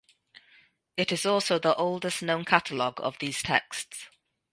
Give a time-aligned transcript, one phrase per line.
[0.97, 4.07] It is also the oldest known catalogue of these texts.